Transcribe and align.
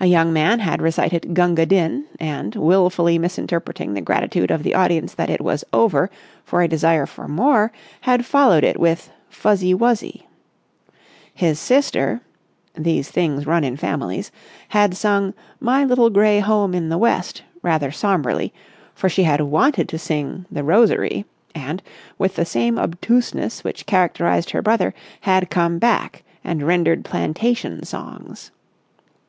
A 0.00 0.06
young 0.06 0.32
man 0.32 0.58
had 0.60 0.80
recited 0.82 1.34
"Gunga 1.34 1.66
Din" 1.66 2.04
and, 2.20 2.54
wilfully 2.54 3.18
misinterpreting 3.18 3.94
the 3.94 4.00
gratitude 4.00 4.50
of 4.50 4.62
the 4.62 4.74
audience 4.74 5.14
that 5.14 5.30
it 5.30 5.40
was 5.40 5.64
over 5.72 6.08
for 6.44 6.62
a 6.62 6.68
desire 6.68 7.06
for 7.06 7.26
more, 7.26 7.72
had 8.02 8.26
followed 8.26 8.62
it 8.62 8.78
with 8.78 9.10
"Fuzzy 9.28 9.72
Wuzzy." 9.74 10.28
His 11.32 11.58
sister—these 11.58 13.10
things 13.10 13.46
run 13.46 13.64
in 13.64 13.76
families—had 13.76 14.96
sung 14.96 15.32
"My 15.58 15.84
Little 15.84 16.10
Gray 16.10 16.38
Home 16.40 16.74
in 16.74 16.88
the 16.88 16.98
West"—rather 16.98 17.90
sombrely, 17.90 18.52
for 18.94 19.08
she 19.08 19.22
had 19.24 19.40
wanted 19.40 19.88
to 19.88 19.98
sing 19.98 20.44
"The 20.50 20.64
Rosary," 20.64 21.24
and, 21.54 21.82
with 22.18 22.36
the 22.36 22.44
same 22.44 22.78
obtuseness 22.78 23.64
which 23.64 23.86
characterised 23.86 24.50
her 24.50 24.62
brother, 24.62 24.92
had 25.22 25.50
come 25.50 25.78
back 25.78 26.22
and 26.44 26.62
rendered 26.62 27.04
plantation 27.04 27.84
songs. 27.84 28.50